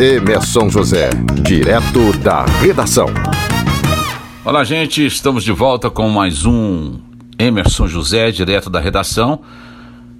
[0.00, 1.10] Emerson José,
[1.42, 3.08] direto da redação.
[4.44, 7.00] Olá, gente, estamos de volta com mais um
[7.36, 9.40] Emerson José, direto da redação.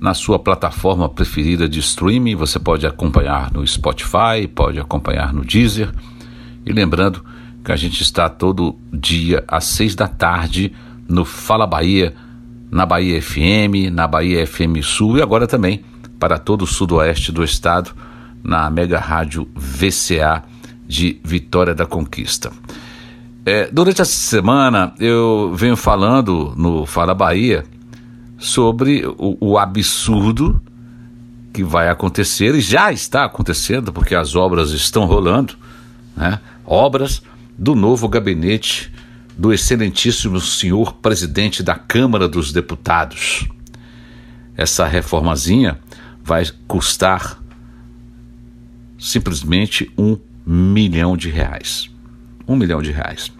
[0.00, 5.92] Na sua plataforma preferida de streaming, você pode acompanhar no Spotify, pode acompanhar no Deezer.
[6.64, 7.22] E lembrando
[7.62, 10.72] que a gente está todo dia às seis da tarde
[11.06, 12.14] no Fala Bahia,
[12.70, 15.84] na Bahia FM, na Bahia FM Sul e agora também
[16.18, 17.94] para todo o sudoeste do estado
[18.46, 20.44] na Mega Rádio VCA
[20.86, 22.52] de Vitória da Conquista.
[23.44, 27.64] É, durante essa semana eu venho falando no Fala Bahia
[28.38, 30.60] sobre o, o absurdo
[31.52, 35.54] que vai acontecer e já está acontecendo porque as obras estão rolando,
[36.16, 36.38] né?
[36.64, 37.22] Obras
[37.58, 38.92] do novo gabinete
[39.36, 43.46] do excelentíssimo senhor presidente da Câmara dos Deputados.
[44.56, 45.78] Essa reformazinha
[46.22, 47.40] vai custar
[48.98, 51.90] simplesmente um milhão de reais.
[52.46, 53.32] Um milhão de reais.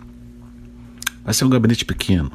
[1.24, 2.30] Vai ser um gabinete pequeno,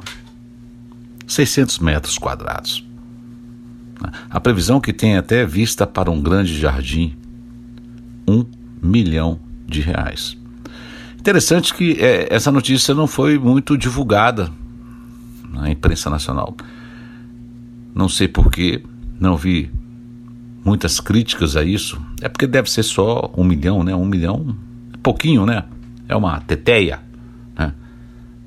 [1.26, 2.86] 600 metros quadrados.
[4.28, 7.16] A previsão que tem até vista para um grande jardim,
[8.26, 8.44] um
[8.82, 10.36] milhão de reais.
[11.18, 14.50] Interessante que é, essa notícia não foi muito divulgada
[15.50, 16.56] na imprensa nacional.
[17.94, 18.82] Não sei porquê,
[19.20, 19.70] não vi
[20.64, 22.00] muitas críticas a isso.
[22.20, 23.94] É porque deve ser só um milhão, né?
[23.94, 24.56] Um milhão
[24.92, 25.64] é pouquinho, né?
[26.08, 27.00] É uma teteia.
[27.56, 27.72] Né?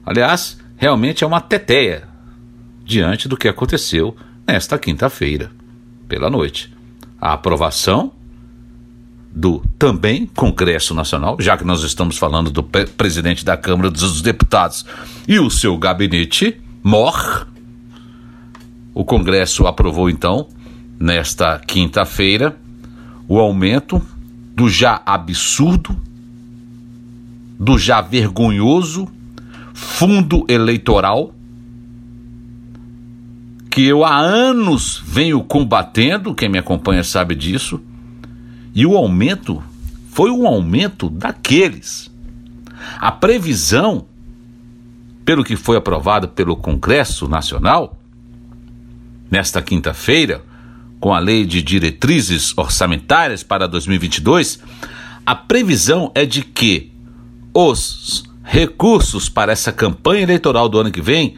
[0.06, 2.08] Aliás, realmente é uma teteia
[2.84, 4.16] diante do que aconteceu
[4.48, 5.52] nesta quinta-feira,
[6.08, 6.74] pela noite.
[7.20, 8.12] A aprovação
[9.36, 14.86] do também Congresso Nacional, já que nós estamos falando do presidente da Câmara dos Deputados
[15.28, 17.48] e o seu gabinete mor.
[18.94, 20.48] O Congresso aprovou então
[21.00, 22.58] nesta quinta-feira
[23.28, 24.02] o aumento
[24.56, 26.00] do já absurdo,
[27.60, 29.08] do já vergonhoso
[29.74, 31.34] fundo eleitoral
[33.76, 37.82] que eu há anos venho combatendo, quem me acompanha sabe disso,
[38.74, 39.62] e o aumento
[40.12, 42.10] foi um aumento daqueles.
[42.98, 44.06] A previsão,
[45.26, 48.00] pelo que foi aprovado pelo Congresso Nacional,
[49.30, 50.42] nesta quinta-feira,
[51.06, 54.58] com a Lei de Diretrizes Orçamentárias para 2022,
[55.24, 56.92] a previsão é de que
[57.54, 61.36] os recursos para essa campanha eleitoral do ano que vem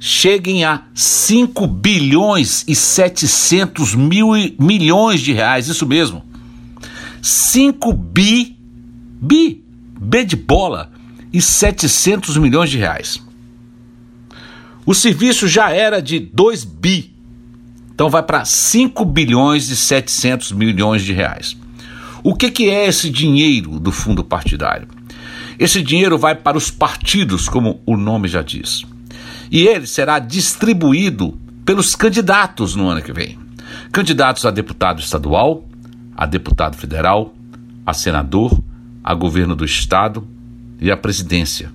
[0.00, 6.24] cheguem a 5 bilhões e 700 mil milhões de reais, isso mesmo.
[7.22, 8.58] 5 bi,
[9.22, 9.62] bi,
[10.00, 10.90] B de bola
[11.32, 13.24] e 700 milhões de reais.
[14.84, 17.17] O serviço já era de 2 bi
[17.98, 21.56] então vai para 5 bilhões e 700 milhões de reais.
[22.22, 24.86] O que, que é esse dinheiro do fundo partidário?
[25.58, 28.86] Esse dinheiro vai para os partidos, como o nome já diz.
[29.50, 33.36] E ele será distribuído pelos candidatos no ano que vem.
[33.90, 35.66] Candidatos a deputado estadual,
[36.16, 37.34] a deputado federal,
[37.84, 38.62] a senador,
[39.02, 40.24] a governo do estado
[40.80, 41.72] e a presidência.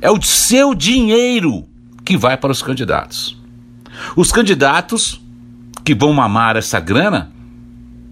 [0.00, 1.66] É o seu dinheiro
[2.02, 3.37] que vai para os candidatos.
[4.16, 5.20] Os candidatos
[5.84, 7.30] que vão mamar essa grana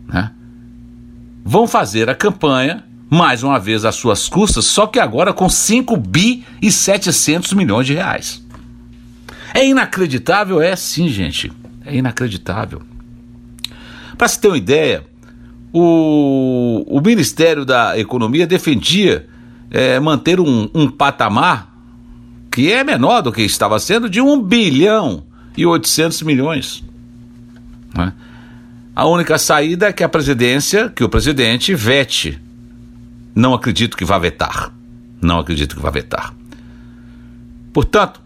[0.06, 0.30] né,
[1.44, 5.96] vão fazer a campanha mais uma vez às suas custas, só que agora com 5
[5.96, 8.44] bi e 700 milhões de reais.
[9.54, 10.60] É inacreditável?
[10.60, 11.52] É sim, gente.
[11.84, 12.82] É inacreditável.
[14.18, 15.04] Para se ter uma ideia,
[15.72, 19.26] o, o Ministério da Economia defendia
[19.70, 21.74] é, manter um, um patamar
[22.50, 25.22] que é menor do que estava sendo de 1 bilhão
[25.56, 26.84] e 800 milhões.
[27.96, 28.12] Né?
[28.94, 32.40] A única saída é que a presidência, que o presidente vete.
[33.34, 34.72] Não acredito que vá vetar.
[35.20, 36.34] Não acredito que vá vetar.
[37.72, 38.20] Portanto,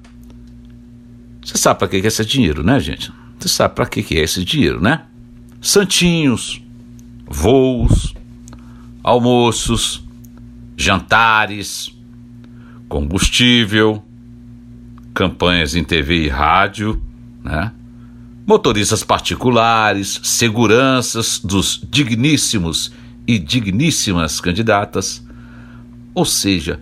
[1.44, 3.12] você sabe para que é esse dinheiro, né, gente?
[3.38, 5.02] Você sabe para que é esse dinheiro, né?
[5.60, 6.62] Santinhos,
[7.26, 8.14] voos,
[9.02, 10.04] almoços,
[10.76, 11.92] jantares,
[12.88, 14.02] combustível,
[15.12, 17.02] campanhas em TV e rádio
[17.42, 17.72] né?
[18.46, 22.90] motoristas particulares, seguranças dos digníssimos
[23.24, 25.24] e digníssimas candidatas,
[26.12, 26.80] ou seja,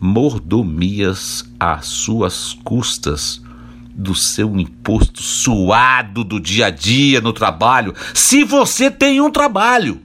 [0.00, 3.42] mordomias às suas custas
[3.92, 10.00] do seu imposto suado do dia a dia no trabalho, se você tem um trabalho.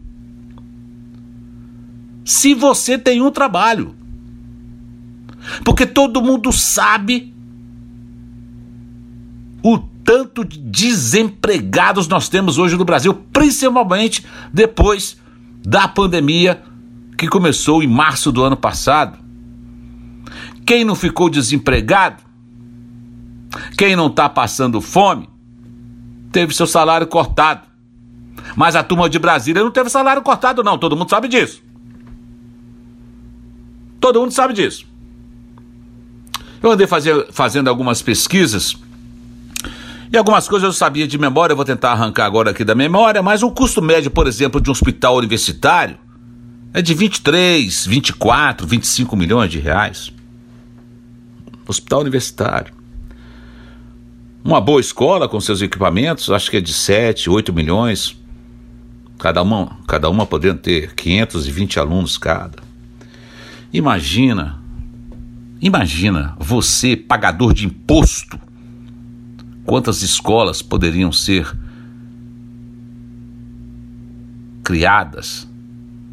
[2.24, 3.96] Se você tem um trabalho.
[5.64, 7.35] Porque todo mundo sabe
[9.68, 14.24] o tanto de desempregados nós temos hoje no Brasil, principalmente
[14.54, 15.20] depois
[15.66, 16.62] da pandemia
[17.18, 19.18] que começou em março do ano passado.
[20.68, 22.22] Quem não ficou desempregado,
[23.76, 25.28] quem não está passando fome,
[26.32, 27.68] teve seu salário cortado.
[28.56, 30.78] Mas a turma de Brasília não teve salário cortado, não.
[30.78, 31.64] Todo mundo sabe disso.
[34.00, 34.86] Todo mundo sabe disso.
[36.62, 38.85] Eu andei fazer, fazendo algumas pesquisas
[40.12, 43.22] e algumas coisas eu sabia de memória, eu vou tentar arrancar agora aqui da memória,
[43.24, 45.98] mas o custo médio, por exemplo, de um hospital universitário
[46.74, 50.12] é de 23, 24, 25 milhões de reais.
[51.68, 52.74] Hospital universitário.
[54.44, 58.16] Uma boa escola com seus equipamentos, acho que é de 7, 8 milhões.
[59.18, 62.62] Cada uma, cada uma podendo ter 520 alunos cada.
[63.74, 64.62] Imagina,
[65.60, 68.40] imagina você, pagador de imposto,
[69.66, 71.56] quantas escolas poderiam ser
[74.64, 75.48] criadas,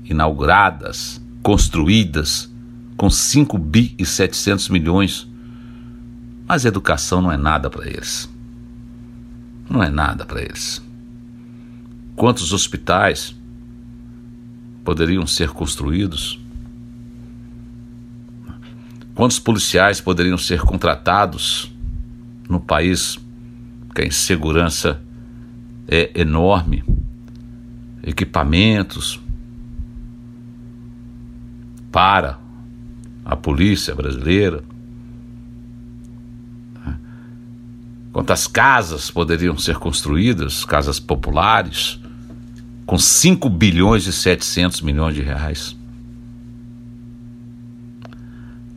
[0.04, 2.50] inauguradas, construídas
[2.96, 5.28] com 5 bi e 700 milhões.
[6.46, 8.28] Mas educação não é nada para eles.
[9.68, 10.82] Não é nada para eles.
[12.14, 13.34] Quantos hospitais
[14.84, 16.38] poderiam ser construídos?
[19.14, 21.72] Quantos policiais poderiam ser contratados
[22.48, 23.18] no país
[23.94, 25.00] que a insegurança
[25.86, 26.84] é enorme?
[28.02, 29.20] Equipamentos
[31.90, 32.38] para
[33.24, 34.64] a polícia brasileira.
[38.12, 41.98] Quantas casas poderiam ser construídas, casas populares,
[42.84, 45.76] com 5 bilhões e 700 milhões de reais.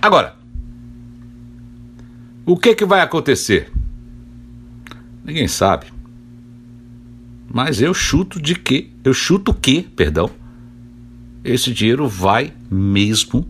[0.01, 0.35] Agora,
[2.45, 3.71] o que, que vai acontecer?
[5.25, 5.87] Ninguém sabe.
[7.51, 10.29] Mas eu chuto de que, eu chuto que, perdão,
[11.43, 13.45] esse dinheiro vai mesmo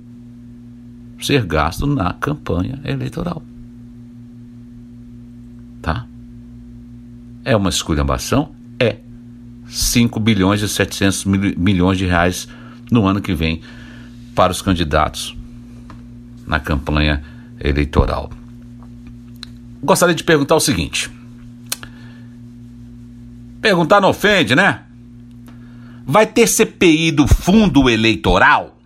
[1.21, 3.43] ser gasto na campanha eleitoral.
[5.81, 6.07] Tá?
[7.43, 8.55] É uma esculhambação?
[8.79, 8.99] É.
[9.67, 12.47] 5 bilhões e 700 milhões de reais
[12.91, 13.61] no ano que vem
[14.35, 15.35] para os candidatos
[16.45, 17.23] na campanha
[17.59, 18.29] eleitoral.
[19.81, 21.09] Gostaria de perguntar o seguinte:
[23.65, 24.81] perguntar não ofende, né?
[26.05, 28.77] Vai ter CPI do fundo eleitoral?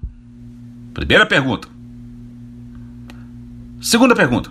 [0.94, 1.68] Primeira pergunta.
[3.81, 4.50] Segunda pergunta.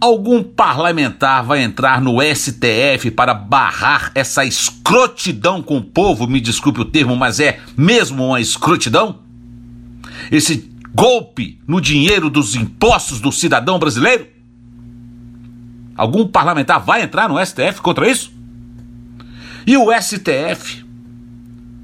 [0.00, 6.26] Algum parlamentar vai entrar no STF para barrar essa escrotidão com o povo?
[6.26, 9.18] Me desculpe o termo, mas é mesmo uma escrotidão?
[10.32, 14.26] Esse golpe no dinheiro dos impostos do cidadão brasileiro?
[15.94, 18.39] Algum parlamentar vai entrar no STF contra isso?
[19.66, 20.84] E o STF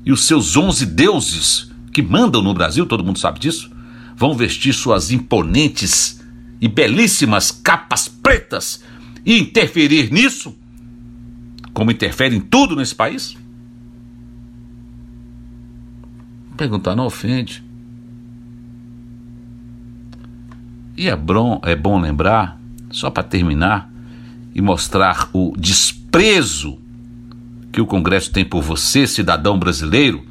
[0.05, 3.70] e os seus onze deuses que mandam no Brasil, todo mundo sabe disso,
[4.17, 6.23] vão vestir suas imponentes
[6.61, 8.82] e belíssimas capas pretas
[9.25, 10.56] e interferir nisso?
[11.73, 13.37] Como interfere em tudo nesse país?
[16.56, 17.62] Perguntar não ofende.
[20.96, 22.58] E é bom, é bom lembrar,
[22.90, 23.93] só para terminar,
[24.55, 26.78] e mostrar o desprezo
[27.76, 30.25] que o Congresso tem por você, cidadão brasileiro,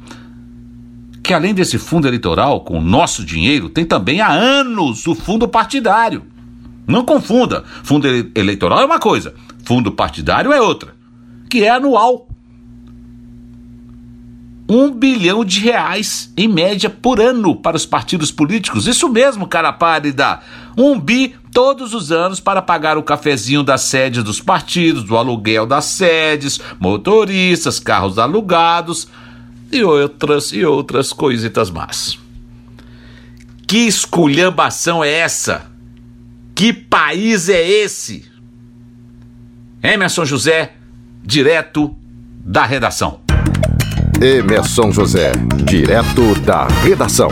[1.22, 5.46] que além desse fundo eleitoral com o nosso dinheiro, tem também há anos o fundo
[5.46, 6.24] partidário.
[6.88, 9.32] Não confunda, fundo eleitoral é uma coisa,
[9.64, 10.96] fundo partidário é outra,
[11.48, 12.28] que é anual.
[14.68, 18.88] Um bilhão de reais, em média, por ano para os partidos políticos.
[18.88, 20.40] Isso mesmo, cara pálida.
[20.76, 25.64] Um bi todos os anos para pagar o cafezinho das sedes dos partidos, o aluguel
[25.64, 29.08] das sedes, motoristas, carros alugados
[29.72, 32.18] e outras e outras coisitas más.
[33.66, 35.64] Que esculhambação é essa?
[36.54, 38.30] Que país é esse?
[39.82, 40.74] Emerson José,
[41.24, 41.96] direto
[42.44, 43.20] da redação.
[44.20, 45.32] Emerson José,
[45.64, 47.30] direto da redação.